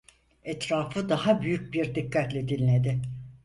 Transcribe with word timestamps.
Etrafı 0.43 1.09
daha 1.09 1.41
büyük 1.41 1.73
bir 1.73 1.95
dikkatle 1.95 2.49
dinledi. 2.49 3.01